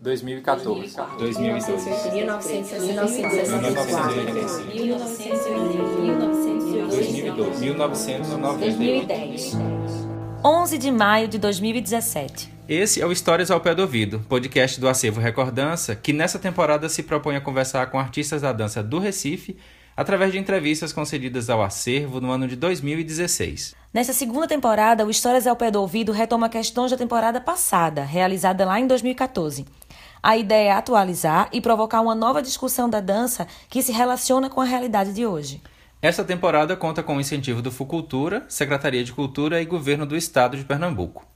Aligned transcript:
2014. 0.00 0.96
2002. 1.18 1.38
1985. 1.38 2.80
1910. 8.40 9.56
11 10.42 10.78
de 10.78 10.90
maio 10.90 11.28
de 11.28 11.38
2017. 11.38 12.50
Esse 12.66 13.02
é 13.02 13.06
o 13.06 13.12
Histórias 13.12 13.50
ao 13.50 13.60
Pé 13.60 13.74
do 13.74 13.82
Ouvido, 13.82 14.24
podcast 14.26 14.80
do 14.80 14.88
Acervo 14.88 15.20
Recordança, 15.20 15.94
que 15.94 16.14
nessa 16.14 16.38
temporada 16.38 16.88
se 16.88 17.02
propõe 17.02 17.36
a 17.36 17.40
conversar 17.40 17.90
com 17.90 17.98
artistas 17.98 18.40
da 18.40 18.52
dança 18.52 18.82
do 18.82 18.98
Recife 18.98 19.58
através 19.96 20.32
de 20.32 20.38
entrevistas 20.38 20.94
concedidas 20.94 21.50
ao 21.50 21.62
acervo 21.62 22.22
no 22.22 22.30
ano 22.30 22.48
de 22.48 22.56
2016. 22.56 23.74
Nessa 23.92 24.14
segunda 24.14 24.46
temporada, 24.48 25.04
o 25.04 25.10
Histórias 25.10 25.46
ao 25.46 25.56
Pé 25.56 25.70
do 25.70 25.80
Ouvido 25.80 26.12
retoma 26.12 26.48
questões 26.48 26.90
da 26.90 26.96
temporada 26.96 27.38
passada, 27.40 28.02
realizada 28.02 28.64
lá 28.64 28.80
em 28.80 28.86
2014. 28.86 29.66
A 30.22 30.36
ideia 30.36 30.68
é 30.68 30.72
atualizar 30.72 31.48
e 31.50 31.62
provocar 31.62 32.02
uma 32.02 32.14
nova 32.14 32.42
discussão 32.42 32.90
da 32.90 33.00
dança 33.00 33.46
que 33.70 33.82
se 33.82 33.90
relaciona 33.90 34.50
com 34.50 34.60
a 34.60 34.64
realidade 34.64 35.14
de 35.14 35.24
hoje. 35.26 35.62
Essa 36.02 36.22
temporada 36.22 36.76
conta 36.76 37.02
com 37.02 37.16
o 37.16 37.20
incentivo 37.20 37.62
do 37.62 37.70
Fucultura, 37.70 38.44
Secretaria 38.46 39.02
de 39.02 39.12
Cultura 39.12 39.62
e 39.62 39.64
Governo 39.64 40.04
do 40.04 40.16
Estado 40.16 40.56
de 40.58 40.64
Pernambuco. 40.64 41.26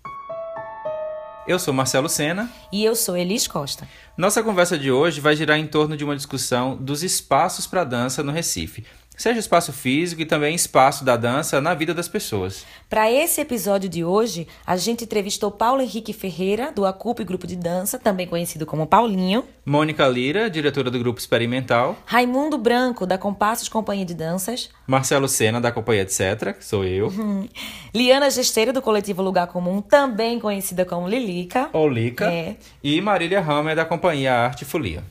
Eu 1.46 1.58
sou 1.58 1.74
Marcelo 1.74 2.08
Sena. 2.08 2.50
E 2.72 2.82
eu 2.84 2.94
sou 2.94 3.16
Elis 3.16 3.46
Costa. 3.46 3.86
Nossa 4.16 4.42
conversa 4.42 4.78
de 4.78 4.90
hoje 4.90 5.20
vai 5.20 5.36
girar 5.36 5.58
em 5.58 5.66
torno 5.66 5.96
de 5.96 6.02
uma 6.04 6.16
discussão 6.16 6.76
dos 6.76 7.02
espaços 7.02 7.66
para 7.66 7.84
dança 7.84 8.22
no 8.22 8.32
Recife, 8.32 8.86
seja 9.16 9.38
espaço 9.38 9.72
físico 9.72 10.22
e 10.22 10.26
também 10.26 10.54
espaço 10.54 11.04
da 11.04 11.16
dança 11.16 11.60
na 11.60 11.74
vida 11.74 11.94
das 11.94 12.08
pessoas. 12.08 12.64
Para 12.88 13.10
esse 13.10 13.40
episódio 13.40 13.88
de 13.88 14.04
hoje, 14.04 14.46
a 14.66 14.76
gente 14.76 15.04
entrevistou 15.04 15.50
Paulo 15.50 15.82
Henrique 15.82 16.12
Ferreira, 16.12 16.72
do 16.72 16.84
Acup 16.84 17.24
Grupo 17.24 17.46
de 17.46 17.56
Dança, 17.56 17.98
também 17.98 18.26
conhecido 18.26 18.66
como 18.66 18.86
Paulinho. 18.86 19.44
Mônica 19.64 20.06
Lira, 20.06 20.50
diretora 20.50 20.90
do 20.90 20.98
Grupo 20.98 21.18
Experimental. 21.18 21.96
Raimundo 22.04 22.58
Branco, 22.58 23.06
da 23.06 23.16
Compassos 23.16 23.68
Companhia 23.68 24.04
de 24.04 24.14
Danças. 24.14 24.70
Marcelo 24.86 25.28
Sena, 25.28 25.60
da 25.60 25.72
Companhia 25.72 26.02
Etc., 26.02 26.54
que 26.56 26.64
sou 26.64 26.84
eu. 26.84 27.08
Uhum. 27.08 27.48
Liana 27.94 28.30
Gesteira, 28.30 28.72
do 28.72 28.82
Coletivo 28.82 29.22
Lugar 29.22 29.46
Comum, 29.46 29.80
também 29.80 30.38
conhecida 30.38 30.84
como 30.84 31.08
Lilica. 31.08 31.70
Ou 31.72 31.88
Lica. 31.88 32.30
É. 32.30 32.56
E 32.82 33.00
Marília 33.00 33.40
Hammer, 33.40 33.74
da 33.74 33.84
Companhia 33.84 34.34
Arte 34.34 34.64
Folia. 34.64 35.02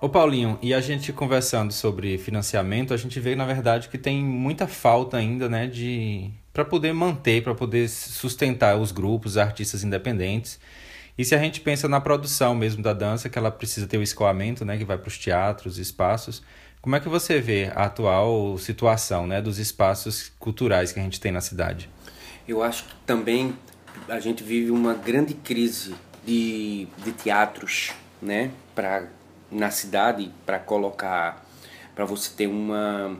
Ô 0.00 0.08
Paulinho, 0.08 0.56
e 0.62 0.72
a 0.72 0.80
gente 0.80 1.12
conversando 1.12 1.72
sobre 1.72 2.18
financiamento, 2.18 2.94
a 2.94 2.96
gente 2.96 3.18
vê 3.18 3.34
na 3.34 3.44
verdade 3.44 3.88
que 3.88 3.98
tem 3.98 4.22
muita 4.22 4.68
falta 4.68 5.16
ainda, 5.16 5.48
né, 5.48 5.66
de 5.66 6.30
para 6.52 6.64
poder 6.64 6.92
manter, 6.92 7.42
para 7.42 7.52
poder 7.52 7.88
sustentar 7.88 8.76
os 8.76 8.92
grupos, 8.92 9.32
os 9.32 9.38
artistas 9.38 9.82
independentes. 9.82 10.60
E 11.16 11.24
se 11.24 11.34
a 11.34 11.38
gente 11.38 11.60
pensa 11.60 11.88
na 11.88 12.00
produção 12.00 12.54
mesmo 12.54 12.80
da 12.80 12.92
dança, 12.92 13.28
que 13.28 13.36
ela 13.36 13.50
precisa 13.50 13.88
ter 13.88 13.98
o 13.98 14.02
escoamento, 14.02 14.64
né, 14.64 14.78
que 14.78 14.84
vai 14.84 14.96
para 14.96 15.08
os 15.08 15.18
teatros, 15.18 15.78
espaços, 15.78 16.44
como 16.80 16.94
é 16.94 17.00
que 17.00 17.08
você 17.08 17.40
vê 17.40 17.72
a 17.74 17.86
atual 17.86 18.56
situação, 18.56 19.26
né, 19.26 19.42
dos 19.42 19.58
espaços 19.58 20.30
culturais 20.38 20.92
que 20.92 21.00
a 21.00 21.02
gente 21.02 21.18
tem 21.18 21.32
na 21.32 21.40
cidade? 21.40 21.90
Eu 22.46 22.62
acho 22.62 22.84
que 22.84 22.94
também 23.04 23.52
a 24.08 24.20
gente 24.20 24.44
vive 24.44 24.70
uma 24.70 24.94
grande 24.94 25.34
crise 25.34 25.92
de, 26.24 26.86
de 27.04 27.10
teatros, 27.10 27.90
né, 28.22 28.52
para 28.76 29.17
na 29.50 29.70
cidade 29.70 30.32
para 30.44 30.58
colocar, 30.58 31.44
para 31.94 32.04
você 32.04 32.30
ter 32.34 32.46
uma 32.46 33.16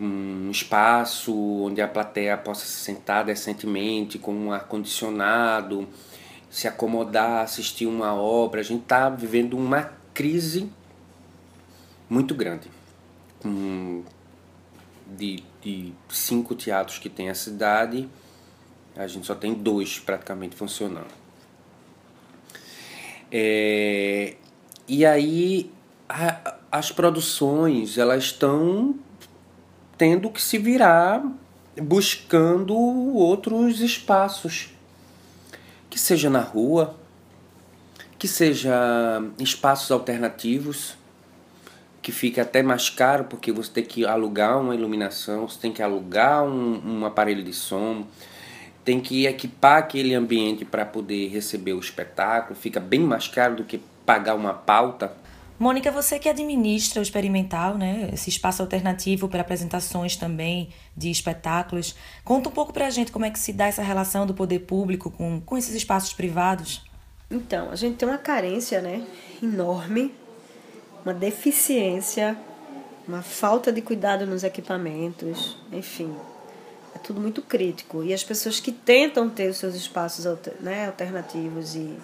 um 0.00 0.50
espaço 0.50 1.32
onde 1.62 1.80
a 1.80 1.86
plateia 1.86 2.36
possa 2.36 2.66
se 2.66 2.80
sentar 2.80 3.24
decentemente, 3.24 4.18
com 4.18 4.34
um 4.34 4.52
ar-condicionado, 4.52 5.88
se 6.50 6.66
acomodar, 6.66 7.44
assistir 7.44 7.86
uma 7.86 8.14
obra. 8.14 8.60
A 8.60 8.64
gente 8.64 8.82
está 8.82 9.08
vivendo 9.08 9.56
uma 9.56 9.92
crise 10.12 10.70
muito 12.08 12.34
grande. 12.34 12.68
De, 15.06 15.44
de 15.60 15.92
cinco 16.08 16.54
teatros 16.54 16.98
que 16.98 17.08
tem 17.08 17.28
a 17.28 17.34
cidade, 17.34 18.08
a 18.96 19.06
gente 19.06 19.26
só 19.26 19.34
tem 19.34 19.54
dois 19.54 19.98
praticamente 19.98 20.56
funcionando. 20.56 21.12
É, 23.30 24.36
e 24.86 25.04
aí 25.04 25.70
a, 26.08 26.56
as 26.70 26.90
produções 26.90 27.98
elas 27.98 28.24
estão 28.24 28.94
tendo 29.96 30.28
que 30.30 30.42
se 30.42 30.58
virar 30.58 31.24
buscando 31.80 32.74
outros 32.74 33.80
espaços. 33.80 34.70
Que 35.90 35.98
seja 35.98 36.28
na 36.28 36.40
rua, 36.40 36.96
que 38.18 38.26
seja 38.26 39.22
espaços 39.38 39.90
alternativos, 39.90 40.96
que 42.02 42.10
fica 42.10 42.42
até 42.42 42.62
mais 42.62 42.90
caro 42.90 43.24
porque 43.24 43.52
você 43.52 43.70
tem 43.70 43.84
que 43.84 44.04
alugar 44.04 44.60
uma 44.60 44.74
iluminação, 44.74 45.48
você 45.48 45.58
tem 45.60 45.72
que 45.72 45.82
alugar 45.82 46.44
um, 46.44 46.82
um 46.84 47.06
aparelho 47.06 47.42
de 47.42 47.52
som, 47.52 48.04
tem 48.84 49.00
que 49.00 49.26
equipar 49.26 49.78
aquele 49.78 50.14
ambiente 50.14 50.64
para 50.64 50.84
poder 50.84 51.28
receber 51.28 51.72
o 51.72 51.78
espetáculo, 51.78 52.58
fica 52.58 52.80
bem 52.80 53.00
mais 53.00 53.28
caro 53.28 53.56
do 53.56 53.64
que 53.64 53.80
pagar 54.04 54.34
uma 54.34 54.54
pauta. 54.54 55.12
Mônica, 55.58 55.90
você 55.90 56.18
que 56.18 56.28
administra 56.28 56.98
o 56.98 57.02
experimental, 57.02 57.78
né? 57.78 58.10
Esse 58.12 58.28
espaço 58.28 58.60
alternativo 58.60 59.28
para 59.28 59.40
apresentações 59.40 60.16
também 60.16 60.70
de 60.96 61.10
espetáculos. 61.10 61.94
Conta 62.24 62.48
um 62.48 62.52
pouco 62.52 62.72
para 62.72 62.86
a 62.86 62.90
gente 62.90 63.12
como 63.12 63.24
é 63.24 63.30
que 63.30 63.38
se 63.38 63.52
dá 63.52 63.66
essa 63.66 63.82
relação 63.82 64.26
do 64.26 64.34
poder 64.34 64.60
público 64.60 65.10
com, 65.10 65.40
com 65.40 65.56
esses 65.56 65.74
espaços 65.74 66.12
privados. 66.12 66.84
Então, 67.30 67.70
a 67.70 67.76
gente 67.76 67.96
tem 67.96 68.08
uma 68.08 68.18
carência, 68.18 68.80
né? 68.80 69.06
Enorme, 69.42 70.12
uma 71.04 71.14
deficiência, 71.14 72.36
uma 73.06 73.22
falta 73.22 73.72
de 73.72 73.80
cuidado 73.80 74.26
nos 74.26 74.42
equipamentos, 74.42 75.56
enfim, 75.72 76.14
é 76.94 76.98
tudo 76.98 77.20
muito 77.20 77.42
crítico. 77.42 78.02
E 78.02 78.12
as 78.12 78.24
pessoas 78.24 78.60
que 78.60 78.72
tentam 78.72 79.30
ter 79.30 79.50
os 79.50 79.58
seus 79.58 79.74
espaços 79.74 80.26
né, 80.60 80.86
alternativos 80.86 81.74
e 81.74 81.96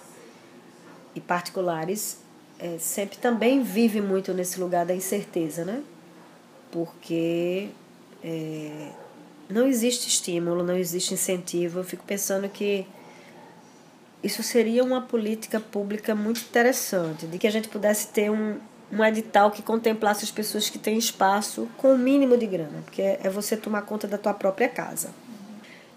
e 1.15 1.21
particulares 1.21 2.17
é, 2.61 2.77
sempre 2.77 3.17
também 3.17 3.63
vivem 3.63 4.01
muito 4.01 4.33
nesse 4.33 4.59
lugar 4.59 4.85
da 4.85 4.93
incerteza, 4.93 5.65
né? 5.65 5.81
Porque 6.71 7.69
é, 8.23 8.91
não 9.49 9.67
existe 9.67 10.07
estímulo, 10.07 10.63
não 10.63 10.77
existe 10.77 11.13
incentivo. 11.13 11.79
Eu 11.79 11.83
fico 11.83 12.03
pensando 12.05 12.47
que 12.47 12.85
isso 14.23 14.43
seria 14.43 14.83
uma 14.83 15.01
política 15.01 15.59
pública 15.59 16.13
muito 16.13 16.41
interessante, 16.41 17.25
de 17.25 17.39
que 17.39 17.47
a 17.47 17.51
gente 17.51 17.67
pudesse 17.67 18.09
ter 18.09 18.29
um, 18.29 18.59
um 18.91 19.03
edital 19.03 19.49
que 19.49 19.63
contemplasse 19.63 20.23
as 20.23 20.29
pessoas 20.29 20.69
que 20.69 20.77
têm 20.77 20.99
espaço 20.99 21.67
com 21.77 21.95
o 21.95 21.97
mínimo 21.97 22.37
de 22.37 22.45
grana, 22.45 22.83
porque 22.85 23.01
é 23.01 23.29
você 23.29 23.57
tomar 23.57 23.81
conta 23.81 24.07
da 24.07 24.19
tua 24.19 24.35
própria 24.35 24.69
casa. 24.69 25.09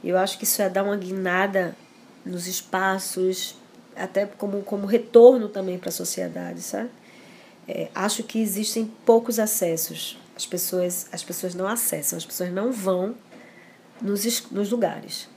Eu 0.02 0.16
acho 0.16 0.38
que 0.38 0.44
isso 0.44 0.62
é 0.62 0.70
dar 0.70 0.82
uma 0.82 0.96
guinada 0.96 1.76
nos 2.24 2.46
espaços 2.46 3.54
até 3.96 4.26
como, 4.26 4.62
como 4.62 4.86
retorno 4.86 5.48
também 5.48 5.78
para 5.78 5.88
a 5.88 5.92
sociedade, 5.92 6.60
sabe? 6.60 6.90
É, 7.66 7.88
acho 7.94 8.22
que 8.22 8.38
existem 8.38 8.90
poucos 9.06 9.38
acessos. 9.38 10.18
As 10.36 10.44
pessoas, 10.44 11.06
as 11.12 11.22
pessoas 11.22 11.54
não 11.54 11.66
acessam, 11.66 12.16
as 12.16 12.24
pessoas 12.24 12.52
não 12.52 12.72
vão 12.72 13.14
nos, 14.00 14.50
nos 14.50 14.70
lugares. 14.70 15.28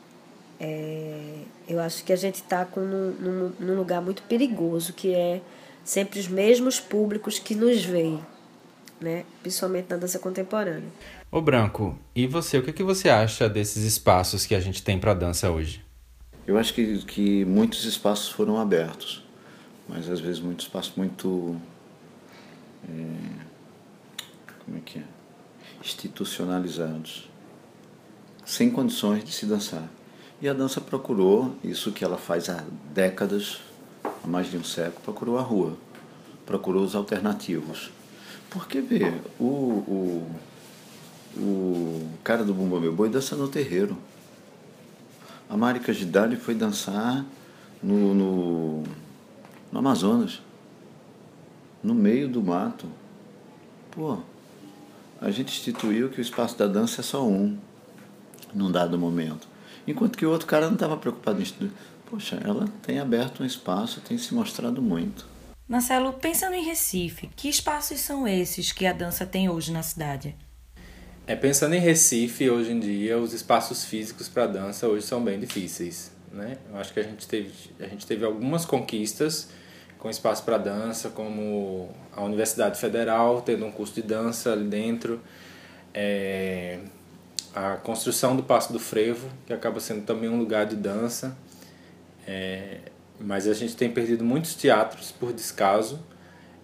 É, 0.59 1.39
eu 1.67 1.79
acho 1.79 2.03
que 2.03 2.11
a 2.11 2.15
gente 2.15 2.35
está 2.35 2.67
num, 2.75 3.11
num, 3.11 3.53
num 3.59 3.75
lugar 3.75 4.01
muito 4.01 4.23
perigoso, 4.23 4.93
que 4.93 5.13
é 5.13 5.41
sempre 5.83 6.19
os 6.19 6.27
mesmos 6.27 6.79
públicos 6.79 7.39
que 7.39 7.55
nos 7.55 7.85
veem, 7.85 8.19
né? 8.99 9.23
principalmente 9.41 9.89
na 9.89 9.97
dança 9.97 10.19
contemporânea. 10.19 10.89
Ô 11.31 11.41
Branco, 11.41 11.97
e 12.15 12.25
você, 12.25 12.57
o 12.57 12.63
que, 12.63 12.73
que 12.73 12.83
você 12.83 13.09
acha 13.09 13.47
desses 13.47 13.83
espaços 13.83 14.45
que 14.45 14.55
a 14.55 14.59
gente 14.59 14.81
tem 14.81 14.97
para 14.99 15.13
dança 15.13 15.51
hoje? 15.51 15.86
Eu 16.47 16.57
acho 16.57 16.73
que, 16.73 16.99
que 16.99 17.43
muitos 17.43 17.83
espaços 17.83 18.29
foram 18.29 18.57
abertos, 18.57 19.21
mas 19.85 20.09
às 20.09 20.21
vezes 20.21 20.39
muitos 20.39 20.65
espaços 20.65 20.93
muito. 20.95 21.57
É, 22.87 23.15
como 24.63 24.77
é 24.77 24.79
que 24.79 24.99
é? 24.99 25.03
Institucionalizados, 25.83 27.29
sem 28.45 28.71
condições 28.71 29.25
de 29.25 29.33
se 29.33 29.45
dançar. 29.45 29.89
E 30.41 30.47
a 30.47 30.53
dança 30.53 30.79
procurou 30.79 31.53
isso 31.61 31.91
que 31.91 32.05
ela 32.05 32.17
faz 32.17 32.47
há 32.47 32.63
décadas, 32.93 33.59
há 34.23 34.25
mais 34.25 34.49
de 34.49 34.55
um 34.55 34.63
século, 34.63 35.01
procurou 35.03 35.37
a 35.37 35.41
rua, 35.41 35.75
procurou 36.45 36.81
os 36.81 36.95
alternativos. 36.95 37.91
Porque, 38.49 38.79
vê, 38.79 39.19
o, 39.37 39.43
o, 39.43 40.31
o 41.35 42.09
cara 42.23 42.45
do 42.45 42.53
Bumba 42.53 42.79
Meu 42.79 42.93
Boi 42.93 43.09
dança 43.09 43.35
no 43.35 43.49
terreiro. 43.49 43.97
A 45.49 45.55
Mari 45.55 45.79
Cagidali 45.79 46.35
foi 46.35 46.53
dançar 46.53 47.25
no, 47.81 48.13
no, 48.13 48.83
no 49.71 49.79
Amazonas, 49.79 50.41
no 51.81 51.95
meio 51.95 52.27
do 52.27 52.43
mato. 52.43 52.87
Pô, 53.91 54.17
a 55.21 55.31
gente 55.31 55.57
instituiu 55.57 56.09
que 56.09 56.19
o 56.19 56.21
espaço 56.21 56.57
da 56.57 56.67
dança 56.67 57.01
é 57.01 57.03
só 57.03 57.25
um, 57.25 57.57
num 58.53 58.71
dado 58.71 58.97
momento. 58.97 59.47
Enquanto 59.87 60.17
que 60.17 60.25
o 60.25 60.29
outro 60.29 60.47
cara 60.47 60.67
não 60.67 60.73
estava 60.73 60.97
preocupado 60.97 61.41
em 61.41 61.71
poxa, 62.09 62.39
ela 62.43 62.67
tem 62.81 62.99
aberto 62.99 63.41
um 63.41 63.45
espaço, 63.45 64.01
tem 64.01 64.17
se 64.17 64.33
mostrado 64.33 64.81
muito. 64.81 65.25
Marcelo, 65.67 66.13
pensando 66.13 66.53
em 66.53 66.63
Recife, 66.63 67.29
que 67.35 67.49
espaços 67.49 67.99
são 67.99 68.27
esses 68.27 68.71
que 68.71 68.85
a 68.85 68.93
dança 68.93 69.25
tem 69.25 69.49
hoje 69.49 69.71
na 69.71 69.83
cidade? 69.83 70.35
É, 71.29 71.35
pensando 71.35 71.75
em 71.75 71.79
Recife, 71.79 72.49
hoje 72.49 72.71
em 72.71 72.79
dia, 72.79 73.17
os 73.17 73.33
espaços 73.33 73.83
físicos 73.83 74.29
para 74.29 74.47
dança 74.47 74.87
hoje 74.87 75.05
são 75.05 75.21
bem 75.21 75.37
difíceis. 75.37 76.09
Né? 76.31 76.57
Eu 76.69 76.77
acho 76.77 76.93
que 76.93 77.01
a 77.01 77.03
gente 77.03 77.27
teve, 77.27 77.51
a 77.81 77.85
gente 77.85 78.07
teve 78.07 78.23
algumas 78.23 78.63
conquistas 78.63 79.49
com 79.99 80.09
espaço 80.09 80.43
para 80.43 80.57
dança, 80.57 81.09
como 81.09 81.93
a 82.15 82.23
Universidade 82.23 82.79
Federal 82.79 83.41
tendo 83.41 83.65
um 83.65 83.71
curso 83.73 83.93
de 83.93 84.03
dança 84.03 84.53
ali 84.53 84.69
dentro, 84.69 85.19
é, 85.93 86.79
a 87.53 87.75
construção 87.75 88.33
do 88.33 88.43
Passo 88.43 88.71
do 88.71 88.79
Frevo, 88.79 89.27
que 89.45 89.51
acaba 89.51 89.81
sendo 89.81 90.05
também 90.05 90.29
um 90.29 90.39
lugar 90.39 90.65
de 90.65 90.77
dança, 90.77 91.37
é, 92.25 92.77
mas 93.19 93.49
a 93.49 93.53
gente 93.53 93.75
tem 93.75 93.91
perdido 93.91 94.23
muitos 94.23 94.55
teatros 94.55 95.11
por 95.11 95.33
descaso 95.33 95.99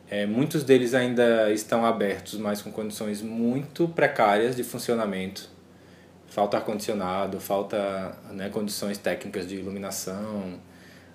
é, 0.10 0.26
muitos 0.26 0.64
deles 0.64 0.94
ainda 0.94 1.52
estão 1.52 1.86
abertos, 1.86 2.38
mas 2.38 2.62
com 2.62 2.72
condições 2.72 3.22
muito 3.22 3.88
precárias 3.88 4.56
de 4.56 4.64
funcionamento. 4.64 5.50
Falta 6.28 6.58
ar-condicionado, 6.58 7.40
falta 7.40 8.18
né, 8.32 8.50
condições 8.50 8.98
técnicas 8.98 9.48
de 9.48 9.56
iluminação, 9.56 10.60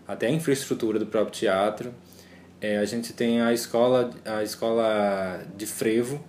até 0.06 0.26
a 0.26 0.30
infraestrutura 0.30 0.98
do 0.98 1.06
próprio 1.06 1.32
teatro. 1.32 1.94
É, 2.60 2.78
a 2.78 2.84
gente 2.84 3.12
tem 3.12 3.40
a 3.40 3.52
escola, 3.52 4.10
a 4.24 4.42
escola 4.42 5.42
de 5.56 5.66
frevo, 5.66 6.24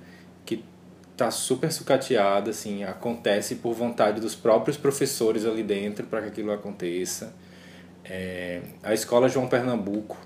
que 0.45 0.63
está 1.11 1.31
super 1.31 1.71
sucateada, 1.71 2.51
assim, 2.51 2.83
acontece 2.83 3.55
por 3.55 3.73
vontade 3.73 4.19
dos 4.19 4.35
próprios 4.35 4.77
professores 4.77 5.45
ali 5.45 5.63
dentro 5.63 6.05
para 6.07 6.21
que 6.21 6.27
aquilo 6.27 6.51
aconteça. 6.51 7.33
É, 8.03 8.61
a 8.83 8.93
escola 8.93 9.29
João 9.29 9.47
Pernambuco, 9.47 10.17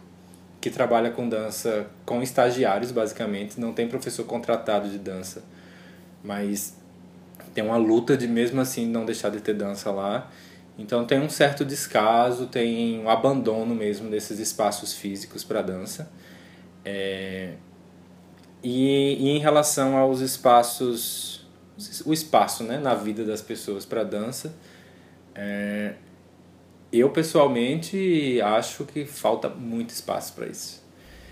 que 0.63 0.69
trabalha 0.69 1.11
com 1.11 1.27
dança 1.27 1.87
com 2.05 2.23
estagiários, 2.23 2.89
basicamente, 2.89 3.59
não 3.59 3.73
tem 3.73 3.85
professor 3.85 4.23
contratado 4.23 4.87
de 4.87 4.97
dança, 4.97 5.43
mas 6.23 6.77
tem 7.53 7.61
uma 7.61 7.75
luta 7.75 8.15
de 8.15 8.29
mesmo 8.29 8.61
assim 8.61 8.87
não 8.87 9.05
deixar 9.05 9.29
de 9.29 9.41
ter 9.41 9.55
dança 9.55 9.91
lá. 9.91 10.31
Então 10.79 11.05
tem 11.05 11.19
um 11.19 11.27
certo 11.27 11.65
descaso, 11.65 12.47
tem 12.47 12.97
um 12.97 13.09
abandono 13.09 13.75
mesmo 13.75 14.09
desses 14.09 14.39
espaços 14.39 14.93
físicos 14.93 15.43
para 15.43 15.61
dança. 15.61 16.09
É... 16.85 17.55
E, 18.63 19.17
e, 19.19 19.29
em 19.31 19.39
relação 19.39 19.97
aos 19.97 20.21
espaços, 20.21 21.45
o 22.05 22.13
espaço 22.13 22.63
né, 22.63 22.77
na 22.77 22.95
vida 22.95 23.25
das 23.25 23.41
pessoas 23.41 23.85
para 23.85 24.05
dança, 24.05 24.55
é, 25.35 25.95
eu 26.93 27.09
pessoalmente 27.09 28.39
acho 28.41 28.85
que 28.85 29.03
falta 29.05 29.49
muito 29.49 29.89
espaço 29.89 30.33
para 30.33 30.45
isso. 30.45 30.83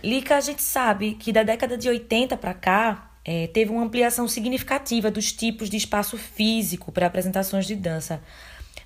Lica, 0.03 0.35
a 0.35 0.41
gente 0.41 0.63
sabe 0.63 1.13
que 1.13 1.31
da 1.31 1.43
década 1.43 1.77
de 1.77 1.87
80 1.87 2.35
para 2.35 2.55
cá 2.55 3.11
é, 3.23 3.45
teve 3.45 3.71
uma 3.71 3.83
ampliação 3.83 4.27
significativa 4.27 5.11
dos 5.11 5.31
tipos 5.31 5.69
de 5.69 5.77
espaço 5.77 6.17
físico 6.17 6.91
para 6.91 7.05
apresentações 7.05 7.67
de 7.67 7.75
dança. 7.75 8.19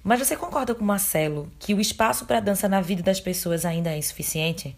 Mas 0.04 0.20
você 0.20 0.36
concorda 0.36 0.76
com 0.76 0.84
o 0.84 0.88
Marcelo 0.88 1.50
que 1.58 1.74
o 1.74 1.80
espaço 1.80 2.26
para 2.26 2.42
dança 2.42 2.68
na 2.68 2.82
vida 2.82 3.02
das 3.02 3.22
pessoas 3.22 3.64
ainda 3.66 3.92
é 3.92 3.98
insuficiente? 3.98 4.76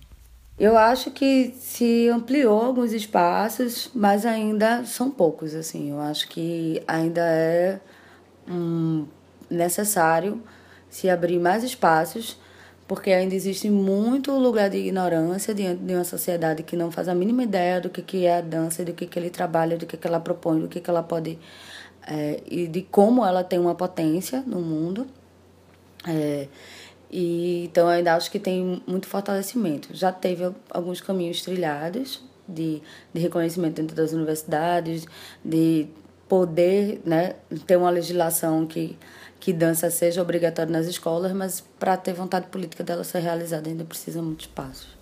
Eu 0.60 0.78
acho 0.78 1.12
que 1.12 1.54
se 1.60 2.08
ampliou 2.10 2.62
alguns 2.62 2.92
espaços, 2.92 3.90
mas 3.94 4.26
ainda 4.26 4.86
são 4.86 5.10
poucos, 5.10 5.54
assim. 5.54 5.90
Eu 5.92 6.00
acho 6.00 6.28
que 6.30 6.82
ainda 6.88 7.22
é 7.22 7.80
hum, 8.48 9.06
necessário 9.50 10.42
se 10.90 11.10
abrir 11.10 11.40
mais 11.40 11.64
espaços, 11.64 12.38
porque 12.88 13.12
ainda 13.12 13.36
existe 13.36 13.70
muito 13.70 14.32
lugar 14.32 14.70
de 14.70 14.78
ignorância 14.78 15.54
diante 15.54 15.84
de 15.84 15.94
uma 15.94 16.06
sociedade 16.06 16.64
que 16.64 16.78
não 16.78 16.90
faz 16.90 17.10
a 17.10 17.16
mínima 17.16 17.44
ideia 17.44 17.82
do 17.82 17.90
que, 17.90 18.02
que 18.02 18.26
é 18.26 18.38
a 18.38 18.42
dança, 18.42 18.86
do 18.86 18.94
que, 18.94 19.06
que 19.06 19.20
ele 19.20 19.30
trabalha, 19.30 19.78
do 19.78 19.86
que, 19.86 19.98
que 19.98 20.08
ela 20.08 20.20
propõe, 20.20 20.62
do 20.62 20.68
que, 20.68 20.80
que 20.80 20.90
ela 20.90 21.04
pode. 21.04 21.38
É, 22.10 22.42
e 22.50 22.68
de 22.68 22.84
como 22.84 23.26
ela 23.26 23.44
tem 23.44 23.60
uma 23.60 23.76
potência 23.76 24.42
no 24.48 24.62
mundo. 24.62 25.06
É, 26.08 26.48
e, 27.12 27.66
então, 27.66 27.88
ainda 27.88 28.16
acho 28.16 28.32
que 28.32 28.40
tem 28.40 28.82
muito 28.88 29.08
fortalecimento. 29.08 29.90
Já 29.92 30.12
teve 30.12 30.50
alguns 30.70 31.02
caminhos 31.02 31.42
trilhados 31.42 32.24
de, 32.48 32.82
de 33.14 33.22
reconhecimento 33.22 33.76
dentro 33.76 33.96
das 33.96 34.14
universidades, 34.14 35.06
de 35.44 35.88
poder 36.28 37.02
né, 37.06 37.36
ter 37.66 37.78
uma 37.78 37.90
legislação 37.90 38.66
que 38.66 38.98
que 39.40 39.54
dança 39.54 39.90
seja 39.90 40.22
obrigatória 40.22 40.72
nas 40.72 40.88
escolas, 40.88 41.32
mas 41.32 41.62
para 41.80 41.96
ter 41.98 42.14
vontade 42.14 42.48
política 42.48 42.84
dela 42.84 43.04
ser 43.04 43.20
realizada 43.20 43.70
ainda 43.70 43.84
precisa 43.84 44.22
muito 44.22 44.42
espaço. 44.42 44.98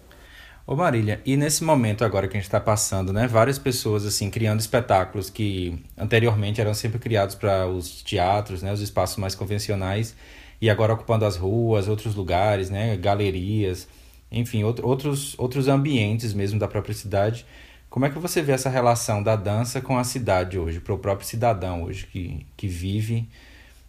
Ô 0.67 0.75
Marília, 0.75 1.21
e 1.23 1.37
nesse 1.37 1.63
momento 1.63 2.03
agora 2.03 2.27
que 2.27 2.35
a 2.35 2.39
gente 2.39 2.47
está 2.47 2.59
passando, 2.59 3.13
né, 3.13 3.27
várias 3.27 3.59
pessoas 3.59 4.03
assim 4.03 4.31
criando 4.31 4.59
espetáculos 4.59 5.29
que 5.29 5.77
anteriormente 5.95 6.59
eram 6.59 6.73
sempre 6.73 6.97
criados 6.97 7.35
para 7.35 7.67
os 7.67 8.01
teatros, 8.01 8.63
né, 8.63 8.73
os 8.73 8.81
espaços 8.81 9.17
mais 9.17 9.35
convencionais, 9.35 10.15
e 10.59 10.67
agora 10.67 10.93
ocupando 10.93 11.23
as 11.23 11.35
ruas, 11.35 11.87
outros 11.87 12.15
lugares, 12.15 12.71
né, 12.71 12.97
galerias, 12.97 13.87
enfim, 14.31 14.63
outro, 14.63 14.87
outros 14.87 15.37
outros 15.37 15.67
ambientes 15.67 16.33
mesmo 16.33 16.57
da 16.57 16.67
própria 16.67 16.95
cidade. 16.95 17.45
Como 17.87 18.05
é 18.05 18.09
que 18.09 18.17
você 18.17 18.41
vê 18.41 18.51
essa 18.51 18.69
relação 18.69 19.21
da 19.21 19.35
dança 19.35 19.79
com 19.81 19.99
a 19.99 20.03
cidade 20.03 20.57
hoje, 20.57 20.79
para 20.79 20.95
o 20.95 20.97
próprio 20.97 21.27
cidadão 21.27 21.83
hoje 21.83 22.07
que, 22.07 22.45
que 22.57 22.67
vive 22.67 23.29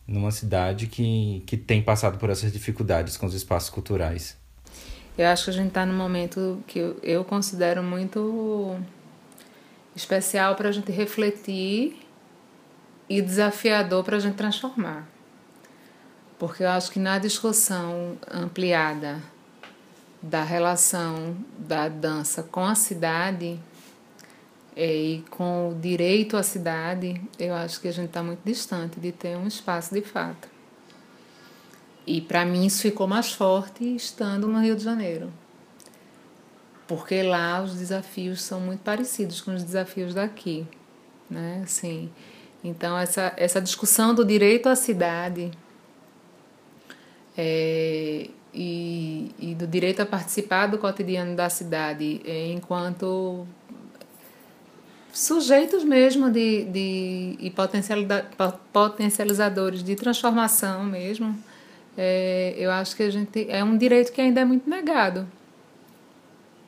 numa 0.07 0.31
cidade 0.31 0.87
que, 0.87 1.43
que 1.47 1.57
tem 1.57 1.83
passado 1.83 2.19
por 2.19 2.31
essas 2.31 2.53
dificuldades 2.53 3.17
com 3.17 3.27
os 3.27 3.35
espaços 3.35 3.71
culturais? 3.71 4.37
Eu 5.19 5.27
acho 5.29 5.45
que 5.45 5.51
a 5.51 5.53
gente 5.55 5.69
está 5.69 5.87
num 5.87 5.97
momento 5.97 6.63
que 6.67 6.79
eu, 6.79 6.99
eu 7.03 7.25
considero 7.25 7.83
muito 7.83 8.79
especial 9.95 10.55
para 10.55 10.69
a 10.69 10.73
gente 10.73 10.93
refletir 10.93 11.97
e 13.09 13.23
desafiador 13.23 14.05
para 14.05 14.17
a 14.17 14.21
gente 14.21 14.35
transformar. 14.35 15.09
Porque 16.39 16.63
eu 16.63 16.69
acho 16.69 16.91
que 16.91 16.99
na 16.99 17.19
discussão 17.19 18.19
ampliada 18.31 19.23
da 20.23 20.43
relação 20.43 21.37
da 21.59 21.89
dança 21.89 22.43
com 22.43 22.65
a 22.65 22.75
cidade, 22.75 23.59
é, 24.77 24.95
e 24.95 25.25
com 25.31 25.71
o 25.71 25.75
direito 25.75 26.37
à 26.37 26.43
cidade, 26.43 27.19
eu 27.39 27.55
acho 27.55 27.81
que 27.81 27.89
a 27.89 27.93
gente 27.93 28.09
está 28.09 28.23
muito 28.23 28.41
distante 28.45 29.01
de 29.01 29.11
ter 29.11 29.35
um 29.35 29.47
espaço 29.47 29.95
de 29.95 30.03
fato. 30.03 30.49
E 32.07 32.21
para 32.21 32.45
mim 32.45 32.67
isso 32.67 32.83
ficou 32.83 33.07
mais 33.07 33.33
forte 33.33 33.97
estando 33.97 34.47
no 34.47 34.61
Rio 34.61 34.77
de 34.77 34.85
Janeiro. 34.85 35.33
Porque 36.87 37.23
lá 37.23 37.63
os 37.63 37.75
desafios 37.75 38.43
são 38.43 38.61
muito 38.61 38.81
parecidos 38.81 39.41
com 39.41 39.55
os 39.55 39.65
desafios 39.65 40.15
daqui, 40.15 40.67
né? 41.29 41.63
Assim, 41.65 42.13
então 42.63 42.97
essa 42.97 43.33
essa 43.37 43.61
discussão 43.61 44.15
do 44.15 44.25
direito 44.25 44.69
à 44.69 44.77
cidade 44.77 45.51
é, 47.37 48.29
e, 48.55 49.35
e 49.39 49.55
do 49.55 49.67
direito 49.67 50.01
a 50.01 50.07
participar 50.07 50.67
do 50.67 50.79
cotidiano 50.79 51.35
da 51.35 51.49
cidade 51.51 52.21
é, 52.25 52.53
enquanto 52.53 53.47
sujeitos 55.17 55.83
mesmo 55.83 56.31
de, 56.31 56.65
de 56.65 57.37
e 57.41 57.51
potencializadores 58.71 59.83
de 59.83 59.97
transformação 59.97 60.85
mesmo, 60.85 61.35
é, 61.97 62.55
eu 62.59 62.71
acho 62.71 62.95
que 62.95 63.03
a 63.03 63.11
gente 63.11 63.47
é 63.49 63.65
um 63.65 63.79
direito 63.79 64.13
que 64.13 64.21
ainda 64.21 64.43
é 64.43 64.45
muito 64.45 64.69
negado 64.69 65.27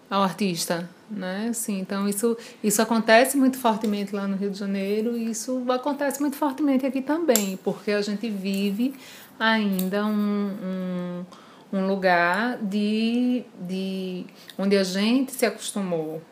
ao 0.09 0.23
artista, 0.23 0.88
né? 1.11 1.49
Assim, 1.50 1.78
então 1.78 2.09
isso 2.09 2.38
isso 2.64 2.81
acontece 2.81 3.37
muito 3.37 3.59
fortemente 3.59 4.17
lá 4.17 4.26
no 4.26 4.35
Rio 4.35 4.50
de 4.50 4.59
Janeiro 4.59 5.14
e 5.14 5.31
isso 5.31 5.62
acontece 5.71 6.19
muito 6.19 6.37
fortemente 6.37 6.87
aqui 6.87 7.02
também, 7.02 7.59
porque 7.62 7.90
a 7.90 8.00
gente 8.00 8.31
vive 8.31 8.95
ainda 9.38 10.07
um, 10.07 11.26
um, 11.71 11.78
um 11.78 11.87
lugar 11.87 12.57
de, 12.62 13.45
de 13.61 14.25
onde 14.57 14.75
a 14.75 14.85
gente 14.85 15.33
se 15.33 15.45
acostumou 15.45 16.23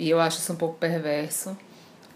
e 0.00 0.08
eu 0.08 0.18
acho 0.18 0.38
isso 0.38 0.50
um 0.50 0.56
pouco 0.56 0.78
perverso. 0.78 1.54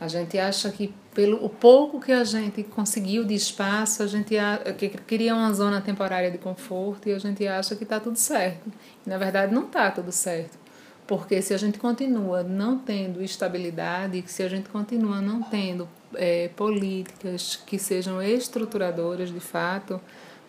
A 0.01 0.09
gente 0.09 0.39
acha 0.39 0.71
que 0.71 0.93
pelo 1.15 1.45
o 1.45 1.51
pouco 1.51 2.01
que 2.01 2.13
a 2.13 2.25
gente 2.25 2.65
conseguiu 2.65 3.25
de 3.25 3.35
espaço, 3.35 4.03
a 4.03 4.07
gente 4.07 4.35
que 4.79 4.89
cria 4.89 5.35
uma 5.35 5.53
zona 5.53 5.83
temporária 5.83 6.31
de 6.31 6.39
conforto 6.39 7.11
e 7.11 7.13
a 7.13 7.19
gente 7.19 7.47
acha 7.47 7.77
que 7.77 7.85
está 7.85 8.01
tudo 8.01 8.17
certo. 8.17 8.73
E, 9.07 9.11
na 9.11 9.19
verdade, 9.19 9.55
não 9.55 9.67
está 9.67 9.91
tudo 9.91 10.11
certo. 10.11 10.59
Porque 11.07 11.43
se 11.43 11.53
a 11.53 11.59
gente 11.59 11.79
continua 11.79 12.43
não 12.43 12.79
tendo 12.79 13.23
estabilidade, 13.23 14.25
se 14.27 14.43
a 14.43 14.49
gente 14.49 14.71
continua 14.71 15.21
não 15.21 15.43
tendo 15.43 15.87
é, 16.15 16.49
políticas 16.57 17.61
que 17.67 17.79
sejam 17.79 18.23
estruturadoras 18.23 19.31
de 19.31 19.41
fato, 19.41 20.01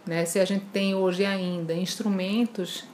né, 0.06 0.24
se 0.24 0.40
a 0.40 0.46
gente 0.46 0.66
tem 0.68 0.96
hoje 0.96 1.26
ainda 1.26 1.74
instrumentos 1.74 2.86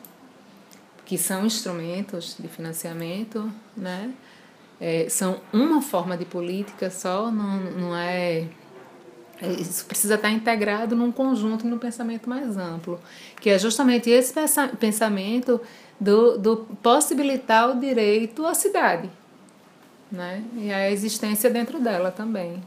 que 1.12 1.18
são 1.18 1.46
instrumentos 1.46 2.38
de 2.39 2.48
financiamento, 2.48 3.51
né, 3.75 4.13
é, 4.80 5.10
são 5.10 5.41
uma 5.51 5.82
forma 5.82 6.15
de 6.15 6.24
política 6.24 6.89
só, 6.89 7.30
não, 7.30 7.60
não 7.60 7.98
é 7.98 8.48
Isso 9.60 9.86
precisa 9.86 10.15
estar 10.15 10.32
integrado 10.32 10.96
num 10.96 11.12
conjunto 11.12 11.68
e 11.68 11.70
num 11.70 11.77
pensamento 11.77 12.30
mais 12.30 12.56
amplo, 12.56 12.98
que 13.41 13.50
é 13.50 13.60
justamente 13.60 14.10
esse 14.10 14.34
pensamento 14.80 15.60
do, 16.00 16.38
do 16.38 16.58
possibilitar 16.82 17.72
o 17.72 17.77
direito 17.77 18.46
à 18.46 18.53
cidade, 18.53 19.10
né? 20.10 20.41
E 20.56 20.72
a 20.72 20.89
existência 20.89 21.50
dentro 21.50 21.77
dela 21.77 22.10
também. 22.10 22.63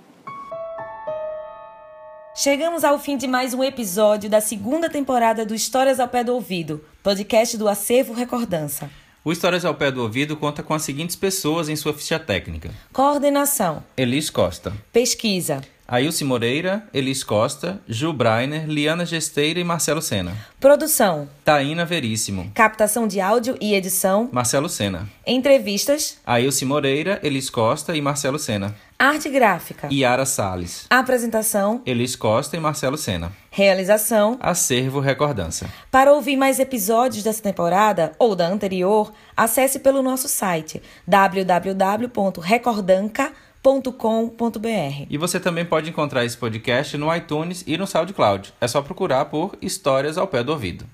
Chegamos 2.37 2.83
ao 2.83 2.99
fim 2.99 3.17
de 3.17 3.29
mais 3.29 3.55
um 3.55 3.63
episódio 3.63 4.29
da 4.29 4.41
segunda 4.41 4.91
temporada 4.91 5.47
do 5.47 5.55
Histórias 5.55 6.01
ao 6.01 6.09
Pé 6.09 6.25
do 6.25 6.35
Ouvido, 6.35 6.85
podcast 7.01 7.57
do 7.57 7.69
Acervo 7.69 8.13
Recordança. 8.13 8.91
O 9.25 9.31
Histórias 9.31 9.65
ao 9.65 9.77
Pé 9.77 9.93
do 9.93 10.03
Ouvido 10.03 10.37
conta 10.37 10.61
com 10.61 10.75
as 10.75 10.83
seguintes 10.83 11.15
pessoas 11.15 11.69
em 11.69 11.77
sua 11.77 11.95
ficha 11.95 12.19
técnica: 12.19 12.73
Coordenação: 12.93 13.85
Elis 13.97 14.31
Costa. 14.31 14.73
Pesquisa: 14.93 15.63
Ailce 15.87 16.25
Moreira, 16.25 16.89
Elis 16.95 17.23
Costa, 17.23 17.79
Ju 17.87 18.11
Breiner, 18.15 18.67
Liana 18.67 19.05
Gesteira 19.05 19.61
e 19.61 19.65
Marcelo 19.65 20.01
Sena. 20.01 20.35
Produção: 20.59 21.29
Taína 21.45 21.85
Veríssimo. 21.85 22.51
Captação 22.55 23.07
de 23.07 23.21
áudio 23.21 23.55
e 23.61 23.75
edição: 23.75 24.31
Marcelo 24.33 24.71
Sena. 24.71 25.07
Entrevistas: 25.27 26.17
Ailce 26.27 26.65
Moreira, 26.65 27.21
Elis 27.23 27.51
Costa 27.51 27.95
e 27.95 28.01
Marcelo 28.01 28.39
Sena. 28.39 28.75
Arte 28.99 29.29
gráfica: 29.29 29.91
Yara 29.93 30.25
Sales. 30.25 30.87
Apresentação: 30.89 31.83
Elis 31.85 32.17
Costa 32.17 32.57
e 32.57 32.61
Marcelo 32.61 32.97
Sena. 32.97 33.31
Realização: 33.51 34.39
Acervo 34.41 35.01
Recordança. 35.01 35.69
Para 35.91 36.15
ouvir 36.15 36.37
mais 36.37 36.59
episódios 36.59 37.23
dessa 37.23 37.43
temporada 37.43 38.13
ou 38.19 38.35
da 38.35 38.49
anterior, 38.49 39.13
acesse 39.37 39.81
pelo 39.81 40.03
nosso 40.03 40.29
site 40.29 40.81
www.recordanca.com 41.07 43.45
www.histórias.com.br. 43.65 45.07
E 45.09 45.17
você 45.17 45.41
também 45.41 45.65
pode 45.65 45.89
encontrar 45.89 46.25
esse 46.25 46.37
podcast 46.37 46.97
no 46.99 47.15
iTunes 47.15 47.65
e 47.67 47.79
no 47.79 47.87
SoundCloud. 47.87 48.53
É 48.61 48.69
só 48.69 48.83
procurar 48.83 49.25
por 49.27 49.57
Histórias 49.63 50.19
ao 50.19 50.29
Pé 50.29 50.45
do 50.45 50.53
Ouvido. 50.53 50.85